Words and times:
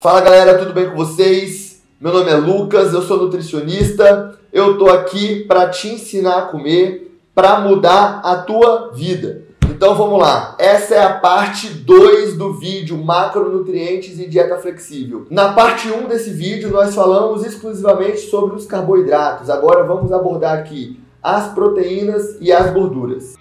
Fala 0.00 0.20
galera, 0.20 0.56
tudo 0.56 0.72
bem 0.72 0.88
com 0.88 0.94
vocês? 0.94 1.82
Meu 2.00 2.12
nome 2.12 2.30
é 2.30 2.36
Lucas, 2.36 2.94
eu 2.94 3.02
sou 3.02 3.16
nutricionista. 3.16 4.38
Eu 4.52 4.78
tô 4.78 4.88
aqui 4.88 5.42
para 5.42 5.68
te 5.70 5.88
ensinar 5.88 6.38
a 6.38 6.42
comer, 6.42 7.20
para 7.34 7.58
mudar 7.58 8.20
a 8.22 8.36
tua 8.36 8.92
vida. 8.94 9.42
Então 9.68 9.96
vamos 9.96 10.20
lá. 10.20 10.54
Essa 10.56 10.94
é 10.94 11.02
a 11.02 11.14
parte 11.14 11.68
2 11.70 12.36
do 12.36 12.52
vídeo 12.52 12.96
macronutrientes 12.96 14.20
e 14.20 14.28
dieta 14.28 14.56
flexível. 14.58 15.26
Na 15.28 15.52
parte 15.52 15.88
1 15.88 16.04
um 16.04 16.06
desse 16.06 16.30
vídeo 16.30 16.70
nós 16.70 16.94
falamos 16.94 17.44
exclusivamente 17.44 18.18
sobre 18.18 18.54
os 18.54 18.66
carboidratos. 18.66 19.50
Agora 19.50 19.82
vamos 19.82 20.12
abordar 20.12 20.56
aqui 20.56 20.96
as 21.20 21.52
proteínas 21.52 22.38
e 22.40 22.52
as 22.52 22.72
gorduras. 22.72 23.34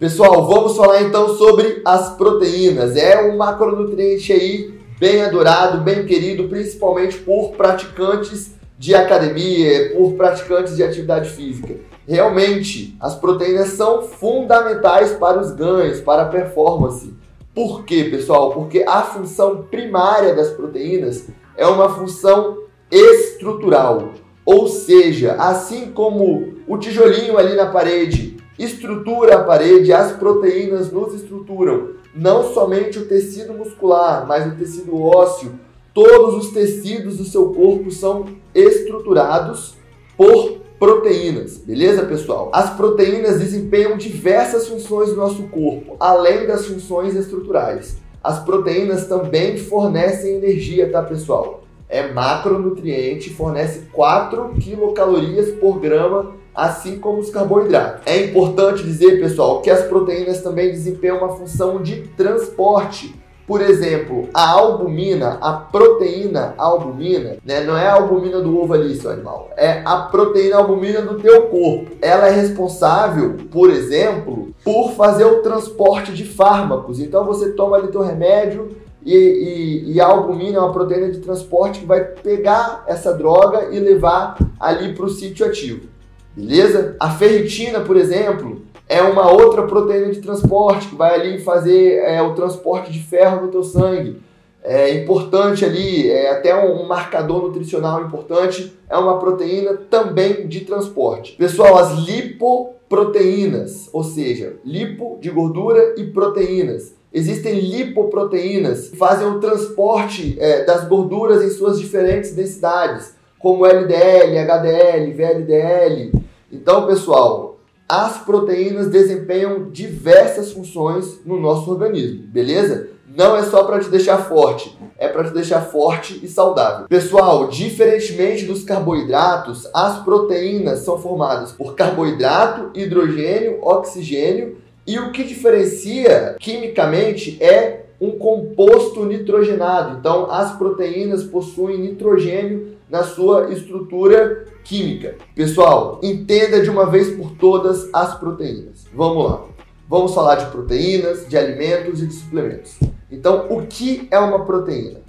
Pessoal, 0.00 0.46
vamos 0.46 0.78
falar 0.78 1.02
então 1.02 1.36
sobre 1.36 1.82
as 1.84 2.16
proteínas. 2.16 2.96
É 2.96 3.22
um 3.22 3.36
macronutriente 3.36 4.32
aí 4.32 4.72
bem 4.98 5.20
adorado, 5.20 5.82
bem 5.82 6.06
querido, 6.06 6.48
principalmente 6.48 7.18
por 7.18 7.50
praticantes 7.50 8.54
de 8.78 8.94
academia, 8.94 9.92
por 9.94 10.14
praticantes 10.14 10.74
de 10.74 10.82
atividade 10.82 11.28
física. 11.28 11.74
Realmente, 12.08 12.96
as 12.98 13.14
proteínas 13.14 13.72
são 13.72 14.00
fundamentais 14.00 15.12
para 15.12 15.38
os 15.38 15.52
ganhos, 15.52 16.00
para 16.00 16.22
a 16.22 16.28
performance. 16.28 17.12
Por 17.54 17.84
quê, 17.84 18.04
pessoal? 18.04 18.54
Porque 18.54 18.82
a 18.88 19.02
função 19.02 19.64
primária 19.70 20.34
das 20.34 20.48
proteínas 20.48 21.26
é 21.58 21.66
uma 21.66 21.90
função 21.90 22.56
estrutural. 22.90 24.12
Ou 24.46 24.66
seja, 24.66 25.34
assim 25.34 25.90
como 25.90 26.54
o 26.66 26.78
tijolinho 26.78 27.36
ali 27.36 27.54
na 27.54 27.66
parede 27.66 28.29
estrutura 28.62 29.36
a 29.36 29.44
parede, 29.44 29.92
as 29.92 30.12
proteínas 30.12 30.92
nos 30.92 31.14
estruturam. 31.14 31.90
Não 32.14 32.52
somente 32.52 32.98
o 32.98 33.06
tecido 33.06 33.54
muscular, 33.54 34.26
mas 34.26 34.46
o 34.46 34.56
tecido 34.56 35.00
ósseo. 35.00 35.52
Todos 35.94 36.44
os 36.44 36.52
tecidos 36.52 37.16
do 37.16 37.24
seu 37.24 37.50
corpo 37.52 37.90
são 37.90 38.26
estruturados 38.54 39.76
por 40.16 40.60
proteínas, 40.78 41.58
beleza, 41.58 42.04
pessoal? 42.04 42.50
As 42.54 42.70
proteínas 42.70 43.38
desempenham 43.38 43.96
diversas 43.96 44.66
funções 44.68 45.10
no 45.10 45.16
nosso 45.16 45.42
corpo, 45.44 45.96
além 46.00 46.46
das 46.46 46.66
funções 46.66 47.14
estruturais. 47.14 47.98
As 48.22 48.42
proteínas 48.44 49.06
também 49.06 49.56
fornecem 49.58 50.36
energia, 50.36 50.90
tá, 50.90 51.02
pessoal? 51.02 51.64
É 51.88 52.12
macronutriente, 52.12 53.30
fornece 53.30 53.88
4 53.92 54.54
quilocalorias 54.60 55.50
por 55.52 55.80
grama 55.80 56.32
assim 56.54 56.98
como 56.98 57.18
os 57.18 57.30
carboidratos. 57.30 58.02
É 58.06 58.24
importante 58.24 58.82
dizer, 58.82 59.20
pessoal, 59.20 59.60
que 59.60 59.70
as 59.70 59.84
proteínas 59.84 60.42
também 60.42 60.70
desempenham 60.70 61.18
uma 61.18 61.36
função 61.36 61.82
de 61.82 62.02
transporte. 62.16 63.14
Por 63.46 63.60
exemplo, 63.60 64.28
a 64.32 64.48
albumina, 64.48 65.36
a 65.40 65.52
proteína 65.52 66.54
albumina, 66.56 67.36
né, 67.44 67.64
não 67.64 67.76
é 67.76 67.88
a 67.88 67.94
albumina 67.94 68.40
do 68.40 68.56
ovo 68.56 68.74
ali, 68.74 68.94
seu 68.94 69.10
animal, 69.10 69.50
é 69.56 69.82
a 69.84 70.02
proteína 70.02 70.58
albumina 70.58 71.02
do 71.02 71.18
teu 71.18 71.48
corpo. 71.48 71.90
Ela 72.00 72.28
é 72.28 72.30
responsável, 72.30 73.38
por 73.50 73.68
exemplo, 73.68 74.54
por 74.62 74.92
fazer 74.92 75.24
o 75.24 75.42
transporte 75.42 76.12
de 76.12 76.24
fármacos. 76.24 77.00
Então 77.00 77.24
você 77.24 77.50
toma 77.50 77.76
ali 77.76 77.88
teu 77.88 78.02
remédio, 78.02 78.68
e, 79.04 79.14
e, 79.14 79.92
e, 79.94 80.00
a 80.00 80.06
albumina 80.06 80.58
é 80.58 80.60
uma 80.60 80.72
proteína 80.72 81.10
de 81.10 81.20
transporte 81.20 81.80
que 81.80 81.86
vai 81.86 82.04
pegar 82.04 82.84
essa 82.86 83.14
droga 83.14 83.70
e 83.74 83.80
levar 83.80 84.36
ali 84.58 84.94
para 84.94 85.06
o 85.06 85.08
sítio 85.08 85.46
ativo. 85.46 85.88
Beleza? 86.36 86.96
A 86.98 87.10
ferritina, 87.10 87.80
por 87.80 87.96
exemplo, 87.96 88.62
é 88.88 89.02
uma 89.02 89.30
outra 89.30 89.62
proteína 89.66 90.12
de 90.12 90.20
transporte 90.20 90.88
que 90.88 90.96
vai 90.96 91.14
ali 91.14 91.38
fazer 91.38 91.98
é, 92.04 92.20
o 92.22 92.34
transporte 92.34 92.92
de 92.92 93.00
ferro 93.00 93.42
no 93.42 93.52
teu 93.52 93.62
sangue. 93.62 94.20
É 94.62 94.92
importante 94.94 95.64
ali, 95.64 96.10
é 96.10 96.32
até 96.32 96.54
um 96.54 96.86
marcador 96.86 97.42
nutricional 97.42 98.02
importante, 98.02 98.76
é 98.88 98.96
uma 98.96 99.18
proteína 99.18 99.74
também 99.88 100.46
de 100.46 100.60
transporte. 100.60 101.32
Pessoal, 101.32 101.78
as 101.78 101.98
lipoproteínas, 102.00 103.88
ou 103.92 104.04
seja, 104.04 104.56
lipo 104.64 105.18
de 105.20 105.30
gordura 105.30 105.94
e 105.96 106.04
proteínas. 106.04 106.94
Existem 107.12 107.58
lipoproteínas 107.58 108.88
que 108.88 108.96
fazem 108.96 109.26
o 109.26 109.40
transporte 109.40 110.36
é, 110.38 110.64
das 110.64 110.86
gorduras 110.86 111.42
em 111.42 111.50
suas 111.50 111.80
diferentes 111.80 112.34
densidades, 112.34 113.14
como 113.38 113.64
LDL, 113.64 114.38
HDL, 114.38 115.12
VLDL, 115.12 116.19
então, 116.52 116.86
pessoal, 116.86 117.60
as 117.88 118.18
proteínas 118.18 118.88
desempenham 118.88 119.70
diversas 119.70 120.52
funções 120.52 121.20
no 121.24 121.40
nosso 121.40 121.70
organismo, 121.70 122.22
beleza? 122.28 122.88
Não 123.16 123.36
é 123.36 123.42
só 123.42 123.64
para 123.64 123.80
te 123.80 123.88
deixar 123.88 124.18
forte, 124.18 124.78
é 124.96 125.08
para 125.08 125.24
te 125.24 125.34
deixar 125.34 125.62
forte 125.62 126.20
e 126.22 126.28
saudável. 126.28 126.86
Pessoal, 126.86 127.48
diferentemente 127.48 128.44
dos 128.44 128.62
carboidratos, 128.62 129.68
as 129.74 129.98
proteínas 130.04 130.80
são 130.80 130.98
formadas 130.98 131.50
por 131.50 131.74
carboidrato, 131.74 132.70
hidrogênio, 132.78 133.58
oxigênio 133.62 134.58
e 134.86 134.98
o 134.98 135.10
que 135.10 135.24
diferencia 135.24 136.36
quimicamente 136.38 137.36
é 137.42 137.86
um 138.00 138.12
composto 138.12 139.04
nitrogenado. 139.04 139.98
Então, 139.98 140.30
as 140.30 140.56
proteínas 140.56 141.22
possuem 141.24 141.78
nitrogênio 141.78 142.76
na 142.88 143.04
sua 143.04 143.52
estrutura 143.52 144.46
química. 144.64 145.16
Pessoal, 145.34 146.00
entenda 146.02 146.62
de 146.62 146.70
uma 146.70 146.86
vez 146.86 147.14
por 147.14 147.32
todas 147.32 147.88
as 147.92 148.18
proteínas. 148.18 148.86
Vamos 148.94 149.30
lá. 149.30 149.44
Vamos 149.88 150.14
falar 150.14 150.36
de 150.36 150.46
proteínas, 150.50 151.28
de 151.28 151.36
alimentos 151.36 152.02
e 152.02 152.06
de 152.06 152.14
suplementos. 152.14 152.78
Então, 153.10 153.46
o 153.50 153.66
que 153.66 154.08
é 154.10 154.18
uma 154.18 154.44
proteína? 154.44 155.00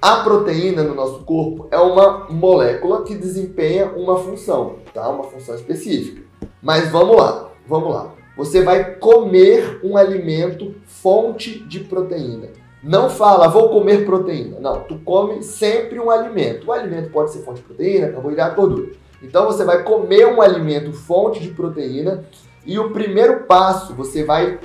A 0.00 0.16
proteína 0.22 0.82
no 0.82 0.94
nosso 0.94 1.24
corpo 1.24 1.68
é 1.70 1.78
uma 1.78 2.26
molécula 2.30 3.02
que 3.02 3.14
desempenha 3.14 3.90
uma 3.90 4.18
função, 4.18 4.76
tá? 4.94 5.08
Uma 5.08 5.24
função 5.24 5.54
específica. 5.54 6.22
Mas 6.62 6.90
vamos 6.90 7.16
lá, 7.16 7.50
vamos 7.66 7.92
lá. 7.92 8.19
Você 8.40 8.62
vai 8.62 8.94
comer 8.94 9.80
um 9.84 9.98
alimento 9.98 10.74
fonte 10.86 11.62
de 11.64 11.80
proteína. 11.80 12.48
Não 12.82 13.10
fala, 13.10 13.48
vou 13.48 13.68
comer 13.68 14.06
proteína. 14.06 14.58
Não, 14.58 14.80
tu 14.80 14.98
come 15.04 15.42
sempre 15.42 16.00
um 16.00 16.10
alimento. 16.10 16.68
O 16.68 16.72
alimento 16.72 17.10
pode 17.10 17.32
ser 17.32 17.40
fonte 17.40 17.58
de 17.58 17.66
proteína, 17.66 18.08
carboidrato, 18.08 18.56
gordura. 18.56 18.92
Então 19.22 19.44
você 19.44 19.62
vai 19.62 19.82
comer 19.82 20.26
um 20.26 20.40
alimento 20.40 20.90
fonte 20.90 21.38
de 21.38 21.50
proteína 21.50 22.24
e 22.64 22.78
o 22.78 22.92
primeiro 22.92 23.40
passo 23.40 23.94
você 23.94 24.24
vai 24.24 24.58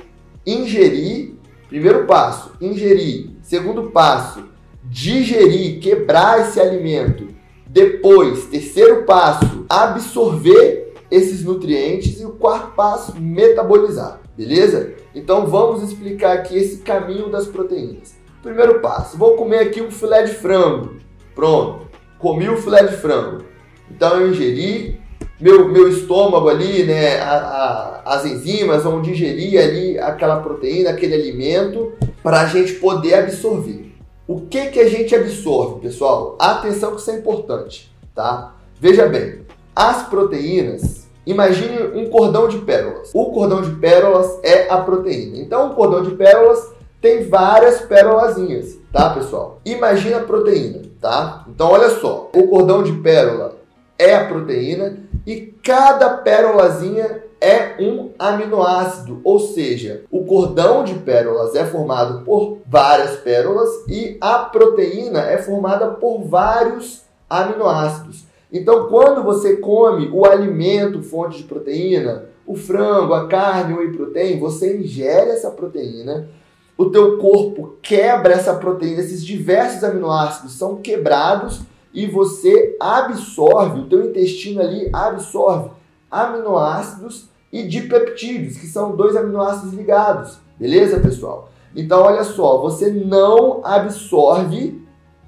ingerir. 0.46 1.34
Primeiro 1.68 2.06
passo, 2.06 2.52
ingerir. 2.58 3.28
Segundo 3.42 3.90
passo, 3.90 4.42
digerir, 4.84 5.80
quebrar 5.80 6.40
esse 6.40 6.58
alimento. 6.58 7.28
Depois, 7.66 8.46
terceiro 8.46 9.02
passo, 9.02 9.66
absorver 9.68 10.85
esses 11.10 11.44
nutrientes 11.44 12.20
e 12.20 12.24
o 12.24 12.32
quarto 12.32 12.74
passo, 12.74 13.18
metabolizar. 13.20 14.20
Beleza? 14.36 14.94
Então 15.14 15.46
vamos 15.46 15.82
explicar 15.82 16.32
aqui 16.32 16.56
esse 16.56 16.78
caminho 16.78 17.28
das 17.28 17.46
proteínas. 17.46 18.14
Primeiro 18.42 18.80
passo, 18.80 19.16
vou 19.16 19.34
comer 19.34 19.60
aqui 19.60 19.80
um 19.80 19.90
filé 19.90 20.22
de 20.22 20.34
frango. 20.34 20.96
Pronto, 21.34 21.88
comi 22.18 22.48
o 22.48 22.56
filé 22.56 22.84
de 22.84 22.96
frango. 22.96 23.44
Então 23.90 24.20
eu 24.20 24.30
ingeri, 24.30 25.00
meu, 25.40 25.68
meu 25.68 25.88
estômago 25.88 26.48
ali, 26.48 26.84
né, 26.84 27.18
a, 27.20 27.36
a, 27.36 28.14
as 28.14 28.24
enzimas 28.24 28.82
vão 28.82 29.00
digerir 29.02 29.60
ali 29.60 29.98
aquela 29.98 30.40
proteína, 30.40 30.90
aquele 30.90 31.14
alimento, 31.14 31.92
para 32.22 32.40
a 32.40 32.46
gente 32.46 32.74
poder 32.74 33.14
absorver. 33.14 33.94
O 34.26 34.40
que, 34.40 34.66
que 34.66 34.80
a 34.80 34.88
gente 34.88 35.14
absorve, 35.14 35.80
pessoal? 35.80 36.36
Atenção 36.38 36.94
que 36.94 37.00
isso 37.00 37.10
é 37.10 37.14
importante, 37.14 37.94
tá? 38.14 38.56
Veja 38.80 39.06
bem, 39.06 39.45
as 39.76 40.04
proteínas, 40.08 41.06
Imagine 41.26 41.82
um 41.92 42.08
cordão 42.08 42.46
de 42.46 42.58
pérolas. 42.58 43.10
O 43.12 43.32
cordão 43.32 43.60
de 43.60 43.72
pérolas 43.72 44.38
é 44.44 44.70
a 44.70 44.78
proteína. 44.78 45.38
Então, 45.38 45.72
o 45.72 45.74
cordão 45.74 46.00
de 46.04 46.12
pérolas 46.12 46.72
tem 47.00 47.28
várias 47.28 47.80
pérolazinhas, 47.80 48.78
tá, 48.92 49.10
pessoal? 49.10 49.60
Imagina 49.64 50.18
a 50.18 50.22
proteína, 50.22 50.82
tá? 51.00 51.44
Então, 51.48 51.68
olha 51.68 51.90
só. 51.90 52.30
O 52.32 52.46
cordão 52.46 52.84
de 52.84 52.92
pérola 52.92 53.56
é 53.98 54.14
a 54.14 54.26
proteína 54.26 54.98
e 55.26 55.52
cada 55.64 56.10
pérolazinha 56.10 57.24
é 57.40 57.74
um 57.80 58.12
aminoácido, 58.18 59.20
ou 59.22 59.38
seja, 59.38 60.04
o 60.10 60.24
cordão 60.24 60.84
de 60.84 60.94
pérolas 60.94 61.54
é 61.54 61.64
formado 61.66 62.24
por 62.24 62.58
várias 62.66 63.16
pérolas 63.16 63.68
e 63.88 64.16
a 64.20 64.38
proteína 64.38 65.20
é 65.20 65.38
formada 65.38 65.88
por 65.88 66.22
vários 66.22 67.02
aminoácidos. 67.28 68.24
Então, 68.56 68.88
quando 68.88 69.22
você 69.22 69.56
come 69.56 70.08
o 70.12 70.24
alimento 70.24 71.02
fonte 71.02 71.38
de 71.38 71.44
proteína, 71.44 72.26
o 72.46 72.56
frango, 72.56 73.12
a 73.12 73.26
carne, 73.26 73.74
o 73.74 73.96
protein, 73.96 74.38
você 74.38 74.78
ingere 74.78 75.30
essa 75.30 75.50
proteína, 75.50 76.28
o 76.78 76.90
teu 76.90 77.18
corpo 77.18 77.76
quebra 77.82 78.34
essa 78.34 78.54
proteína, 78.54 79.00
esses 79.00 79.24
diversos 79.24 79.82
aminoácidos 79.82 80.52
são 80.52 80.76
quebrados 80.76 81.60
e 81.92 82.06
você 82.06 82.76
absorve, 82.80 83.80
o 83.80 83.88
teu 83.88 84.04
intestino 84.06 84.60
ali 84.60 84.88
absorve 84.92 85.70
aminoácidos 86.10 87.28
e 87.52 87.62
dipeptídeos, 87.62 88.58
que 88.58 88.66
são 88.66 88.94
dois 88.94 89.16
aminoácidos 89.16 89.74
ligados. 89.74 90.38
Beleza, 90.58 91.00
pessoal? 91.00 91.50
Então, 91.74 92.02
olha 92.02 92.24
só, 92.24 92.58
você 92.58 92.90
não 92.90 93.60
absorve 93.64 94.82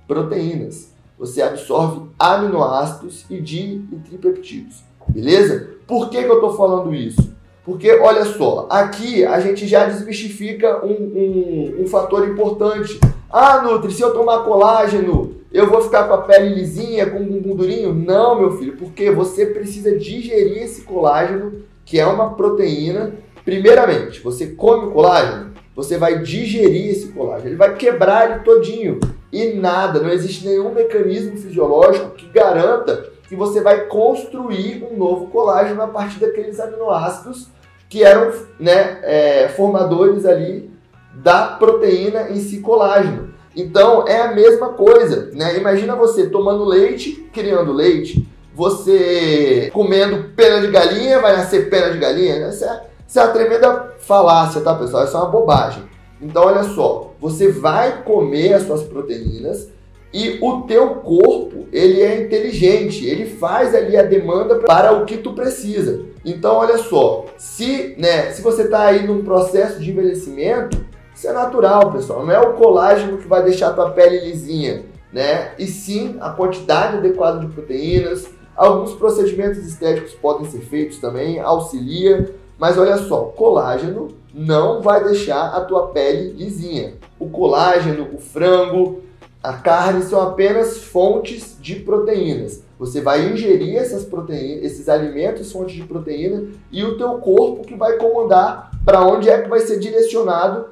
proteínas. 0.06 0.94
Você 1.18 1.42
absorve 1.42 2.02
aminoácidos 2.18 3.26
e 3.28 3.40
di 3.40 3.82
e 3.92 3.96
tripeptídeos. 3.96 4.84
Beleza? 5.08 5.70
Por 5.86 6.10
que, 6.10 6.22
que 6.22 6.30
eu 6.30 6.34
estou 6.34 6.56
falando 6.56 6.94
isso? 6.94 7.36
Porque, 7.64 7.90
olha 7.92 8.24
só, 8.24 8.66
aqui 8.70 9.24
a 9.24 9.40
gente 9.40 9.66
já 9.66 9.84
desmistifica 9.84 10.84
um, 10.84 10.92
um, 10.92 11.82
um 11.82 11.86
fator 11.86 12.26
importante. 12.26 12.98
Ah, 13.28 13.60
Nutri, 13.62 13.92
se 13.92 14.00
eu 14.00 14.14
tomar 14.14 14.44
colágeno, 14.44 15.34
eu 15.52 15.68
vou 15.68 15.82
ficar 15.82 16.04
com 16.04 16.14
a 16.14 16.22
pele 16.22 16.54
lisinha, 16.54 17.10
com 17.10 17.18
um 17.18 17.26
bumbum 17.26 17.56
durinho? 17.56 17.92
Não, 17.92 18.38
meu 18.38 18.56
filho, 18.56 18.76
porque 18.76 19.10
você 19.10 19.46
precisa 19.46 19.98
digerir 19.98 20.62
esse 20.62 20.82
colágeno, 20.82 21.62
que 21.84 21.98
é 21.98 22.06
uma 22.06 22.34
proteína. 22.34 23.12
Primeiramente, 23.44 24.20
você 24.20 24.46
come 24.46 24.86
o 24.86 24.90
colágeno, 24.90 25.52
você 25.74 25.98
vai 25.98 26.22
digerir 26.22 26.90
esse 26.90 27.08
colágeno, 27.08 27.48
ele 27.50 27.56
vai 27.56 27.74
quebrar 27.74 28.30
ele 28.30 28.40
todinho. 28.40 29.00
E 29.32 29.54
nada, 29.54 30.00
não 30.00 30.10
existe 30.10 30.46
nenhum 30.46 30.72
mecanismo 30.72 31.36
fisiológico 31.36 32.10
que 32.10 32.28
garanta 32.28 33.10
que 33.28 33.36
você 33.36 33.60
vai 33.60 33.86
construir 33.86 34.86
um 34.90 34.96
novo 34.96 35.26
colágeno 35.26 35.82
a 35.82 35.86
partir 35.86 36.19
daqueles 36.19 36.58
aminoácidos 36.58 37.48
que 37.88 38.02
eram 38.02 38.32
né, 38.58 38.98
é, 39.02 39.48
formadores 39.48 40.25
ali 40.25 40.70
da 41.14 41.48
proteína 41.48 42.30
em 42.30 42.40
si 42.40 42.60
colágeno. 42.60 43.34
Então 43.54 44.06
é 44.06 44.20
a 44.20 44.32
mesma 44.32 44.69
coisa, 44.69 45.30
né? 45.32 45.56
Imagina 45.56 45.96
você 45.96 46.28
tomando 46.28 46.64
leite, 46.64 47.28
criando 47.32 47.72
leite, 47.72 48.28
você 48.54 49.70
comendo 49.72 50.30
pena 50.36 50.60
de 50.60 50.69
galinha, 50.69 51.20
vai 51.20 51.36
nascer 51.36 51.69
pena 51.69 51.90
de 51.90 51.98
galinha. 51.98 52.38
Né? 52.38 52.50
Isso 52.50 52.64
é, 52.64 52.82
isso 53.06 53.19
é 53.19 53.25
uma 53.25 53.32
tremenda 53.32 53.94
falácia, 53.98 54.60
tá, 54.60 54.75
pessoal? 54.75 55.04
Isso 55.04 55.16
é 55.16 55.20
uma 55.20 55.30
bobagem. 55.30 55.88
Então, 56.20 56.44
olha 56.44 56.64
só, 56.64 57.12
você 57.20 57.50
vai 57.50 58.02
comer 58.02 58.54
as 58.54 58.64
suas 58.64 58.82
proteínas 58.82 59.68
e 60.12 60.38
o 60.40 60.62
teu 60.62 60.96
corpo, 60.96 61.66
ele 61.70 62.00
é 62.00 62.22
inteligente, 62.22 63.06
ele 63.06 63.26
faz 63.26 63.74
ali 63.74 63.96
a 63.96 64.02
demanda 64.02 64.56
para 64.60 64.92
o 64.92 65.04
que 65.04 65.18
tu 65.18 65.34
precisa. 65.34 66.00
Então, 66.24 66.56
olha 66.56 66.78
só, 66.78 67.26
se, 67.36 67.94
né, 67.98 68.30
se 68.32 68.42
você 68.42 68.62
está 68.62 68.86
aí 68.86 69.06
num 69.06 69.22
processo 69.22 69.78
de 69.80 69.90
envelhecimento, 69.90 70.84
isso 71.14 71.26
é 71.26 71.32
natural, 71.32 71.92
pessoal. 71.92 72.24
Não 72.24 72.32
é 72.32 72.40
o 72.40 72.54
colágeno 72.54 73.18
que 73.18 73.26
vai 73.26 73.42
deixar 73.42 73.68
a 73.68 73.72
tua 73.72 73.90
pele 73.90 74.20
lisinha, 74.20 74.84
né? 75.12 75.52
E 75.58 75.66
sim 75.66 76.16
a 76.20 76.30
quantidade 76.30 76.98
adequada 76.98 77.40
de 77.40 77.52
proteínas. 77.52 78.28
Alguns 78.56 78.92
procedimentos 78.94 79.58
estéticos 79.58 80.14
podem 80.14 80.48
ser 80.48 80.60
feitos 80.60 80.98
também, 80.98 81.40
auxilia. 81.40 82.34
Mas 82.58 82.76
olha 82.76 82.99
só, 82.99 83.25
colágeno 83.25 84.08
não 84.34 84.82
vai 84.82 85.02
deixar 85.05 85.55
a 85.55 85.60
tua 85.60 85.88
pele 85.88 86.32
lisinha. 86.32 86.94
O 87.19 87.28
colágeno, 87.31 88.08
o 88.12 88.19
frango, 88.19 89.02
a 89.43 89.52
carne 89.52 90.02
são 90.02 90.20
apenas 90.20 90.78
fontes 90.78 91.56
de 91.60 91.76
proteínas. 91.76 92.62
Você 92.78 93.00
vai 93.00 93.26
ingerir 93.32 93.76
essas 93.76 94.05
proteínas, 94.05 94.64
esses 94.64 94.88
alimentos, 94.88 95.50
fontes 95.52 95.76
de 95.76 95.84
proteína, 95.84 96.49
e 96.70 96.84
o 96.84 96.99
teu 96.99 97.19
corpo 97.19 97.66
que 97.66 97.75
vai 97.75 97.96
comandar 97.96 98.70
para 98.84 99.04
onde 99.04 99.28
é 99.28 99.40
que 99.40 99.49
vai 99.49 99.61
ser 99.61 99.78
direcionado 99.78 100.66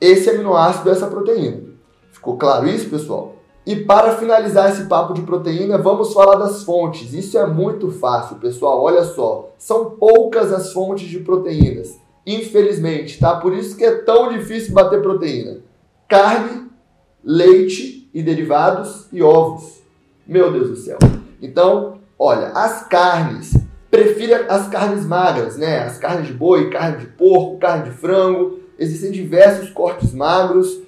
esse 0.00 0.28
aminoácido, 0.30 0.90
essa 0.90 1.06
proteína. 1.06 1.60
Ficou 2.10 2.36
claro 2.36 2.66
isso, 2.66 2.88
pessoal? 2.88 3.36
E 3.64 3.76
para 3.76 4.16
finalizar 4.16 4.70
esse 4.70 4.84
papo 4.86 5.14
de 5.14 5.22
proteína, 5.22 5.78
vamos 5.78 6.12
falar 6.12 6.36
das 6.36 6.64
fontes. 6.64 7.12
Isso 7.14 7.38
é 7.38 7.46
muito 7.46 7.90
fácil, 7.92 8.36
pessoal. 8.36 8.82
Olha 8.82 9.04
só, 9.04 9.50
são 9.56 9.90
poucas 9.90 10.52
as 10.52 10.72
fontes 10.72 11.08
de 11.08 11.20
proteínas. 11.20 11.96
Infelizmente, 12.26 13.20
tá? 13.20 13.36
Por 13.36 13.52
isso 13.52 13.76
que 13.76 13.84
é 13.84 13.96
tão 14.02 14.30
difícil 14.30 14.74
bater 14.74 15.00
proteína. 15.00 15.58
Carne, 16.08 16.66
leite 17.22 18.10
e 18.12 18.20
derivados 18.20 19.06
e 19.12 19.22
ovos. 19.22 19.80
Meu 20.26 20.52
Deus 20.52 20.68
do 20.68 20.76
céu. 20.76 20.98
Então, 21.40 21.98
olha, 22.18 22.48
as 22.48 22.86
carnes, 22.86 23.56
prefira 23.90 24.46
as 24.48 24.68
carnes 24.68 25.06
magras, 25.06 25.56
né? 25.56 25.80
As 25.80 25.98
carnes 25.98 26.26
de 26.26 26.32
boi, 26.32 26.70
carne 26.70 26.98
de 26.98 27.06
porco, 27.06 27.58
carne 27.58 27.90
de 27.90 27.96
frango. 27.96 28.58
Existem 28.78 29.12
diversos 29.12 29.70
cortes 29.70 30.12
magros. 30.12 30.80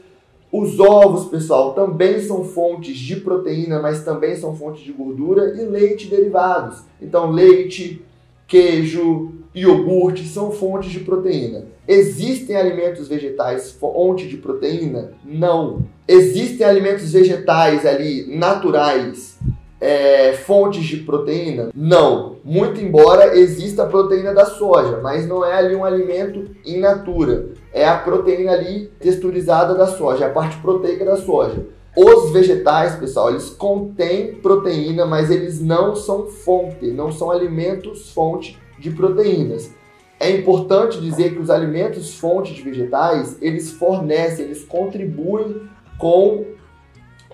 Os 0.57 0.79
ovos, 0.79 1.25
pessoal, 1.25 1.75
também 1.75 2.21
são 2.21 2.45
fontes 2.45 2.97
de 2.97 3.17
proteína, 3.17 3.83
mas 3.83 4.05
também 4.05 4.37
são 4.37 4.55
fontes 4.55 4.85
de 4.85 4.93
gordura 4.93 5.61
e 5.61 5.67
leite 5.67 6.07
derivados. 6.07 6.85
Então, 7.03 7.33
leite, 7.33 8.01
queijo, 8.47 9.33
iogurte 9.53 10.25
são 10.29 10.53
fontes 10.53 10.93
de 10.93 11.01
proteína. 11.01 11.65
Existem 11.89 12.55
alimentos 12.55 13.09
vegetais 13.09 13.73
fonte 13.73 14.29
de 14.29 14.37
proteína? 14.37 15.15
Não. 15.25 15.87
Existem 16.07 16.65
alimentos 16.65 17.11
vegetais 17.11 17.85
ali 17.85 18.25
naturais 18.39 19.37
é, 19.85 20.33
fontes 20.33 20.83
de 20.83 20.97
proteína? 20.97 21.69
Não. 21.75 22.37
Muito 22.43 22.81
embora 22.81 23.37
exista 23.37 23.83
a 23.83 23.87
proteína 23.87 24.33
da 24.33 24.47
soja, 24.47 24.99
mas 25.03 25.29
não 25.29 25.45
é 25.45 25.53
ali 25.53 25.77
um 25.77 25.85
alimento 25.85 26.51
in 26.65 26.79
natura. 26.79 27.51
É 27.71 27.87
a 27.87 27.99
proteína 27.99 28.53
ali 28.53 28.91
texturizada 28.99 29.75
da 29.75 29.87
soja, 29.87 30.25
é 30.25 30.29
a 30.29 30.33
parte 30.33 30.57
proteica 30.57 31.05
da 31.05 31.19
soja. 31.19 31.67
Os 31.95 32.33
vegetais, 32.33 32.97
pessoal, 32.97 33.29
eles 33.29 33.51
contêm 33.51 34.37
proteína, 34.37 35.05
mas 35.05 35.31
eles 35.31 35.61
não 35.61 35.95
são 35.95 36.29
fonte, 36.29 36.87
não 36.87 37.13
são 37.13 37.31
alimentos 37.31 38.11
fonte 38.11 38.59
de 38.79 38.91
proteínas. 38.91 39.71
É 40.19 40.31
importante 40.31 40.99
dizer 40.99 41.35
que 41.35 41.41
os 41.41 41.51
alimentos 41.51 42.15
fonte 42.15 42.55
de 42.55 42.63
vegetais, 42.63 43.37
eles 43.43 43.73
fornecem, 43.73 44.47
eles 44.47 44.65
contribuem 44.65 45.69
com 45.99 46.47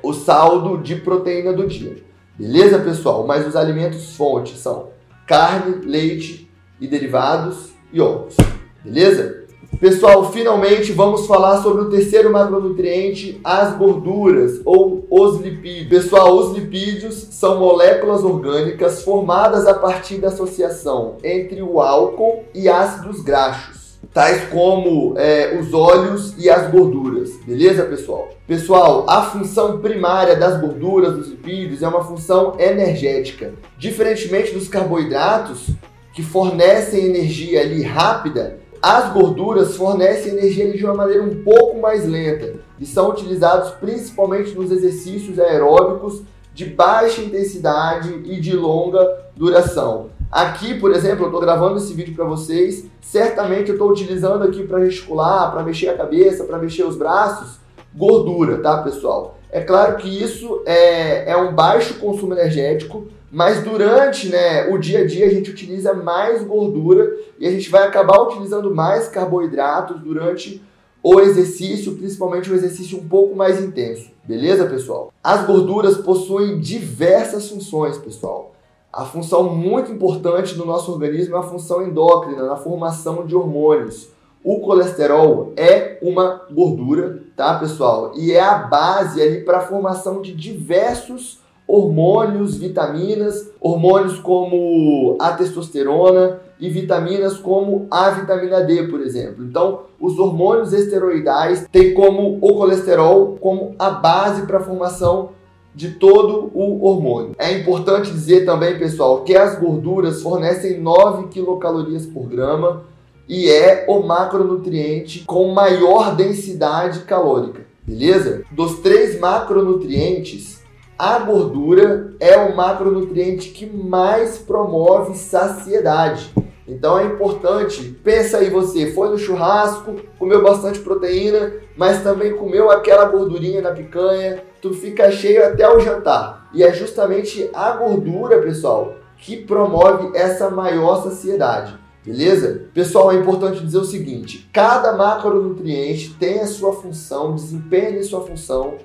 o 0.02 0.12
saldo 0.12 0.78
de 0.78 0.96
proteína 0.96 1.52
do 1.52 1.68
dia. 1.68 2.09
Beleza, 2.40 2.78
pessoal? 2.78 3.26
Mas 3.26 3.46
os 3.46 3.54
alimentos 3.54 4.16
fonte 4.16 4.56
são 4.56 4.88
carne, 5.26 5.84
leite 5.84 6.50
e 6.80 6.86
derivados 6.86 7.74
e 7.92 8.00
ovos. 8.00 8.34
Beleza? 8.82 9.44
Pessoal, 9.78 10.32
finalmente 10.32 10.90
vamos 10.90 11.26
falar 11.26 11.62
sobre 11.62 11.82
o 11.82 11.90
terceiro 11.90 12.32
macronutriente, 12.32 13.38
as 13.44 13.76
gorduras 13.76 14.58
ou 14.64 15.06
os 15.10 15.38
lipídios. 15.38 15.88
Pessoal, 15.88 16.34
os 16.34 16.56
lipídios 16.56 17.14
são 17.30 17.60
moléculas 17.60 18.24
orgânicas 18.24 19.02
formadas 19.02 19.66
a 19.66 19.74
partir 19.74 20.16
da 20.16 20.28
associação 20.28 21.16
entre 21.22 21.62
o 21.62 21.78
álcool 21.78 22.44
e 22.54 22.70
ácidos 22.70 23.20
graxos, 23.20 23.79
tais 24.12 24.48
como 24.48 25.14
é, 25.16 25.58
os 25.58 25.72
óleos 25.72 26.34
e 26.38 26.50
as 26.50 26.70
gorduras. 26.70 27.30
Beleza, 27.46 27.84
pessoal? 27.84 28.28
Pessoal, 28.46 29.06
a 29.08 29.22
função 29.22 29.78
primária 29.80 30.34
das 30.34 30.60
gorduras, 30.60 31.14
dos 31.14 31.28
lipídios, 31.28 31.82
é 31.82 31.88
uma 31.88 32.02
função 32.02 32.54
energética. 32.58 33.54
Diferentemente 33.78 34.52
dos 34.52 34.68
carboidratos, 34.68 35.68
que 36.12 36.22
fornecem 36.22 37.06
energia 37.06 37.60
ali 37.60 37.82
rápida, 37.82 38.58
as 38.82 39.12
gorduras 39.12 39.76
fornecem 39.76 40.32
energia 40.32 40.72
de 40.72 40.84
uma 40.84 40.94
maneira 40.94 41.22
um 41.22 41.42
pouco 41.44 41.78
mais 41.78 42.06
lenta 42.06 42.54
e 42.78 42.86
são 42.86 43.10
utilizados 43.10 43.72
principalmente 43.72 44.54
nos 44.54 44.72
exercícios 44.72 45.38
aeróbicos 45.38 46.22
de 46.54 46.64
baixa 46.64 47.20
intensidade 47.20 48.10
e 48.24 48.40
de 48.40 48.56
longa 48.56 49.06
duração. 49.36 50.08
Aqui, 50.30 50.78
por 50.78 50.92
exemplo, 50.92 51.24
eu 51.24 51.26
estou 51.26 51.40
gravando 51.40 51.78
esse 51.78 51.92
vídeo 51.92 52.14
para 52.14 52.24
vocês. 52.24 52.86
Certamente 53.00 53.70
eu 53.70 53.74
estou 53.74 53.90
utilizando 53.90 54.44
aqui 54.44 54.62
para 54.62 54.84
gesticular, 54.84 55.50
para 55.50 55.64
mexer 55.64 55.88
a 55.88 55.96
cabeça, 55.96 56.44
para 56.44 56.58
mexer 56.58 56.84
os 56.84 56.96
braços, 56.96 57.58
gordura, 57.92 58.58
tá, 58.58 58.80
pessoal? 58.80 59.38
É 59.50 59.60
claro 59.60 59.96
que 59.96 60.08
isso 60.08 60.62
é, 60.64 61.32
é 61.32 61.36
um 61.36 61.52
baixo 61.52 61.94
consumo 61.94 62.34
energético, 62.34 63.08
mas 63.32 63.64
durante 63.64 64.28
né, 64.28 64.68
o 64.68 64.78
dia 64.78 65.00
a 65.00 65.06
dia 65.06 65.26
a 65.26 65.30
gente 65.30 65.50
utiliza 65.50 65.92
mais 65.92 66.44
gordura 66.44 67.12
e 67.36 67.46
a 67.46 67.50
gente 67.50 67.68
vai 67.68 67.82
acabar 67.82 68.20
utilizando 68.22 68.72
mais 68.72 69.08
carboidratos 69.08 70.00
durante 70.00 70.62
o 71.02 71.18
exercício, 71.18 71.96
principalmente 71.96 72.50
o 72.50 72.54
exercício 72.54 72.98
um 72.98 73.08
pouco 73.08 73.34
mais 73.34 73.60
intenso. 73.60 74.10
Beleza, 74.22 74.66
pessoal? 74.66 75.12
As 75.24 75.44
gorduras 75.44 75.96
possuem 75.96 76.60
diversas 76.60 77.48
funções, 77.48 77.98
pessoal. 77.98 78.49
A 78.92 79.04
função 79.04 79.54
muito 79.54 79.92
importante 79.92 80.58
no 80.58 80.66
nosso 80.66 80.90
organismo 80.90 81.36
é 81.36 81.38
a 81.38 81.44
função 81.44 81.80
endócrina, 81.80 82.44
na 82.44 82.56
formação 82.56 83.24
de 83.24 83.36
hormônios. 83.36 84.08
O 84.42 84.58
colesterol 84.58 85.52
é 85.56 85.96
uma 86.02 86.42
gordura, 86.50 87.22
tá, 87.36 87.56
pessoal? 87.56 88.10
E 88.16 88.32
é 88.32 88.40
a 88.40 88.58
base 88.58 89.22
ali 89.22 89.42
para 89.42 89.58
a 89.58 89.62
formação 89.62 90.20
de 90.20 90.34
diversos 90.34 91.38
hormônios, 91.68 92.56
vitaminas, 92.56 93.52
hormônios 93.60 94.18
como 94.18 95.16
a 95.20 95.34
testosterona 95.34 96.40
e 96.58 96.68
vitaminas 96.68 97.36
como 97.36 97.86
a 97.92 98.10
vitamina 98.10 98.60
D, 98.60 98.88
por 98.88 99.00
exemplo. 99.00 99.44
Então, 99.44 99.82
os 100.00 100.18
hormônios 100.18 100.72
esteroidais 100.72 101.64
têm 101.70 101.94
como 101.94 102.38
o 102.40 102.54
colesterol 102.54 103.36
como 103.40 103.76
a 103.78 103.90
base 103.90 104.46
para 104.46 104.58
a 104.58 104.62
formação 104.64 105.30
de 105.74 105.92
todo 105.92 106.50
o 106.54 106.84
hormônio. 106.84 107.34
É 107.38 107.52
importante 107.52 108.10
dizer 108.10 108.44
também, 108.44 108.78
pessoal, 108.78 109.22
que 109.22 109.36
as 109.36 109.58
gorduras 109.58 110.22
fornecem 110.22 110.80
9 110.80 111.28
quilocalorias 111.28 112.06
por 112.06 112.26
grama 112.26 112.84
e 113.28 113.48
é 113.48 113.84
o 113.88 114.02
macronutriente 114.02 115.20
com 115.20 115.52
maior 115.54 116.16
densidade 116.16 117.00
calórica, 117.00 117.64
beleza? 117.86 118.42
Dos 118.50 118.80
três 118.80 119.20
macronutrientes, 119.20 120.60
a 120.98 121.18
gordura 121.20 122.12
é 122.18 122.36
o 122.36 122.56
macronutriente 122.56 123.50
que 123.50 123.64
mais 123.64 124.36
promove 124.38 125.16
saciedade. 125.16 126.32
Então 126.70 126.98
é 126.98 127.04
importante, 127.04 127.82
pensa 128.04 128.38
aí 128.38 128.48
você, 128.48 128.92
foi 128.92 129.08
no 129.08 129.18
churrasco, 129.18 129.96
comeu 130.18 130.42
bastante 130.42 130.78
proteína, 130.78 131.52
mas 131.76 132.02
também 132.02 132.36
comeu 132.36 132.70
aquela 132.70 133.06
gordurinha 133.06 133.60
na 133.60 133.72
picanha, 133.72 134.44
tu 134.62 134.72
fica 134.72 135.10
cheio 135.10 135.44
até 135.44 135.68
o 135.68 135.80
jantar. 135.80 136.48
E 136.54 136.62
é 136.62 136.72
justamente 136.72 137.50
a 137.52 137.72
gordura, 137.72 138.38
pessoal, 138.40 138.94
que 139.18 139.36
promove 139.36 140.16
essa 140.16 140.48
maior 140.48 141.02
saciedade. 141.02 141.76
Beleza? 142.04 142.68
Pessoal, 142.72 143.12
é 143.12 143.16
importante 143.16 143.64
dizer 143.64 143.78
o 143.78 143.84
seguinte: 143.84 144.48
cada 144.52 144.92
macronutriente 144.92 146.14
tem 146.14 146.40
a 146.40 146.46
sua 146.46 146.72
função, 146.72 147.34
desempenha 147.34 148.02
sua 148.02 148.22
função, 148.22 148.78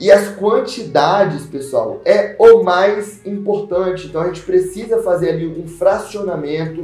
e 0.00 0.10
as 0.10 0.28
quantidades, 0.36 1.44
pessoal, 1.44 2.00
é 2.06 2.34
o 2.38 2.62
mais 2.62 3.24
importante. 3.26 4.06
Então 4.06 4.22
a 4.22 4.26
gente 4.28 4.40
precisa 4.40 5.02
fazer 5.02 5.30
ali 5.30 5.46
um 5.46 5.68
fracionamento, 5.68 6.80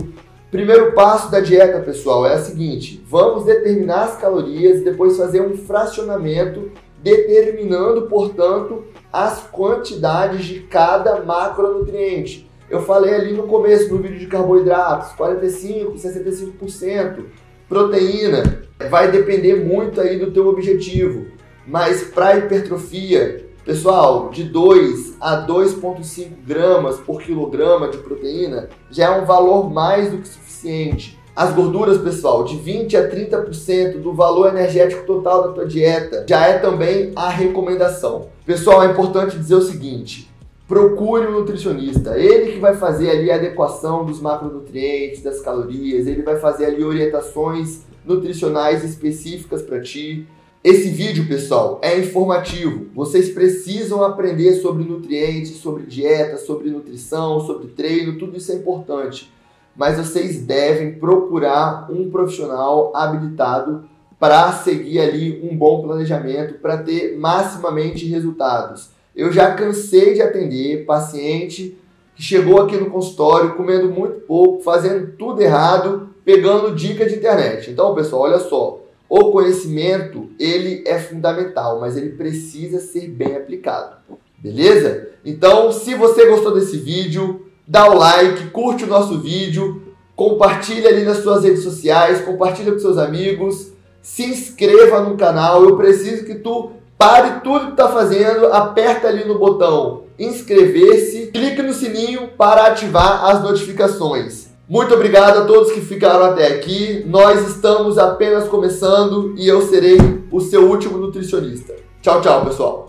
Primeiro 0.56 0.92
passo 0.92 1.30
da 1.30 1.38
dieta, 1.38 1.80
pessoal, 1.80 2.26
é 2.26 2.34
o 2.34 2.42
seguinte: 2.42 3.04
vamos 3.06 3.44
determinar 3.44 4.04
as 4.04 4.16
calorias 4.16 4.80
e 4.80 4.84
depois 4.84 5.14
fazer 5.14 5.42
um 5.42 5.54
fracionamento, 5.54 6.70
determinando, 7.02 8.06
portanto, 8.06 8.84
as 9.12 9.42
quantidades 9.48 10.46
de 10.46 10.60
cada 10.60 11.20
macronutriente. 11.20 12.50
Eu 12.70 12.80
falei 12.80 13.12
ali 13.12 13.34
no 13.34 13.42
começo 13.42 13.92
no 13.92 14.00
vídeo 14.00 14.18
de 14.18 14.28
carboidratos, 14.28 15.12
45, 15.12 15.92
65%. 15.92 17.24
Proteína 17.68 18.62
vai 18.88 19.10
depender 19.10 19.62
muito 19.62 20.00
aí 20.00 20.18
do 20.18 20.30
teu 20.30 20.46
objetivo, 20.46 21.26
mas 21.66 22.02
para 22.04 22.38
hipertrofia 22.38 23.45
Pessoal, 23.66 24.30
de 24.30 24.44
2 24.44 25.16
a 25.20 25.44
2,5 25.44 26.28
gramas 26.46 27.00
por 27.00 27.20
quilograma 27.20 27.88
de 27.88 27.98
proteína 27.98 28.68
já 28.92 29.06
é 29.06 29.20
um 29.20 29.24
valor 29.24 29.68
mais 29.68 30.08
do 30.08 30.18
que 30.18 30.28
suficiente. 30.28 31.18
As 31.34 31.52
gorduras, 31.52 31.98
pessoal, 31.98 32.44
de 32.44 32.56
20 32.56 32.96
a 32.96 33.10
30% 33.10 34.00
do 34.00 34.12
valor 34.14 34.50
energético 34.50 35.04
total 35.04 35.48
da 35.48 35.52
tua 35.52 35.66
dieta 35.66 36.24
já 36.28 36.46
é 36.46 36.60
também 36.60 37.10
a 37.16 37.28
recomendação. 37.28 38.28
Pessoal, 38.46 38.84
é 38.84 38.92
importante 38.92 39.36
dizer 39.36 39.56
o 39.56 39.62
seguinte: 39.62 40.30
procure 40.68 41.26
um 41.26 41.32
nutricionista. 41.32 42.16
Ele 42.16 42.52
que 42.52 42.60
vai 42.60 42.76
fazer 42.76 43.10
ali 43.10 43.32
a 43.32 43.34
adequação 43.34 44.04
dos 44.04 44.20
macronutrientes, 44.20 45.24
das 45.24 45.40
calorias, 45.40 46.06
ele 46.06 46.22
vai 46.22 46.36
fazer 46.36 46.66
ali 46.66 46.84
orientações 46.84 47.80
nutricionais 48.04 48.84
específicas 48.84 49.60
para 49.60 49.82
ti. 49.82 50.24
Esse 50.66 50.88
vídeo, 50.88 51.28
pessoal, 51.28 51.78
é 51.80 51.96
informativo. 51.96 52.86
Vocês 52.92 53.28
precisam 53.28 54.02
aprender 54.02 54.54
sobre 54.54 54.82
nutrientes, 54.82 55.58
sobre 55.58 55.84
dieta, 55.84 56.38
sobre 56.38 56.70
nutrição, 56.70 57.38
sobre 57.38 57.68
treino, 57.68 58.18
tudo 58.18 58.36
isso 58.36 58.50
é 58.50 58.56
importante. 58.56 59.32
Mas 59.76 59.96
vocês 59.96 60.44
devem 60.44 60.94
procurar 60.94 61.86
um 61.88 62.10
profissional 62.10 62.90
habilitado 62.96 63.84
para 64.18 64.50
seguir 64.54 64.98
ali 64.98 65.40
um 65.48 65.56
bom 65.56 65.82
planejamento, 65.82 66.54
para 66.54 66.78
ter 66.78 67.16
maximamente 67.16 68.04
resultados. 68.04 68.90
Eu 69.14 69.30
já 69.30 69.54
cansei 69.54 70.14
de 70.14 70.22
atender 70.22 70.84
paciente 70.84 71.78
que 72.16 72.22
chegou 72.24 72.60
aqui 72.60 72.76
no 72.76 72.90
consultório 72.90 73.54
comendo 73.54 73.88
muito 73.88 74.22
pouco, 74.22 74.64
fazendo 74.64 75.12
tudo 75.16 75.40
errado, 75.40 76.08
pegando 76.24 76.74
dica 76.74 77.06
de 77.06 77.14
internet. 77.14 77.70
Então, 77.70 77.94
pessoal, 77.94 78.22
olha 78.22 78.40
só. 78.40 78.80
O 79.08 79.30
conhecimento, 79.30 80.30
ele 80.38 80.82
é 80.86 80.98
fundamental, 80.98 81.80
mas 81.80 81.96
ele 81.96 82.10
precisa 82.10 82.80
ser 82.80 83.08
bem 83.08 83.36
aplicado. 83.36 83.96
Beleza? 84.38 85.08
Então, 85.24 85.70
se 85.72 85.94
você 85.94 86.26
gostou 86.26 86.54
desse 86.54 86.76
vídeo, 86.76 87.46
dá 87.66 87.88
o 87.88 87.96
like, 87.96 88.50
curte 88.50 88.84
o 88.84 88.88
nosso 88.88 89.20
vídeo, 89.20 89.82
compartilha 90.14 90.88
ali 90.88 91.04
nas 91.04 91.18
suas 91.18 91.44
redes 91.44 91.62
sociais, 91.62 92.20
compartilha 92.22 92.72
com 92.72 92.78
seus 92.78 92.98
amigos, 92.98 93.72
se 94.02 94.24
inscreva 94.24 95.00
no 95.00 95.16
canal. 95.16 95.62
Eu 95.62 95.76
preciso 95.76 96.24
que 96.24 96.34
tu 96.34 96.72
pare 96.98 97.40
tudo 97.40 97.66
que 97.66 97.72
está 97.72 97.88
fazendo, 97.88 98.46
aperta 98.46 99.08
ali 99.08 99.24
no 99.24 99.38
botão 99.38 100.06
inscrever-se, 100.18 101.26
clique 101.26 101.62
no 101.62 101.72
sininho 101.72 102.28
para 102.36 102.66
ativar 102.66 103.26
as 103.26 103.42
notificações. 103.42 104.45
Muito 104.68 104.92
obrigado 104.94 105.38
a 105.38 105.44
todos 105.44 105.70
que 105.70 105.80
ficaram 105.80 106.24
até 106.24 106.48
aqui. 106.48 107.04
Nós 107.06 107.48
estamos 107.48 107.98
apenas 107.98 108.48
começando 108.48 109.32
e 109.36 109.46
eu 109.46 109.62
serei 109.62 109.96
o 110.30 110.40
seu 110.40 110.68
último 110.68 110.98
nutricionista. 110.98 111.76
Tchau, 112.02 112.20
tchau, 112.20 112.44
pessoal. 112.44 112.84